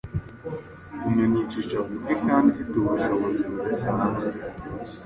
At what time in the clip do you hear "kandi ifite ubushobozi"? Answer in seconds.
2.27-3.43